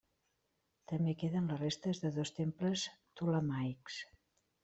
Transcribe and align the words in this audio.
També 0.91 1.13
queden 1.23 1.49
les 1.51 1.59
restes 1.63 2.01
de 2.05 2.11
dos 2.17 2.33
temples 2.39 2.85
ptolemaics. 2.95 4.01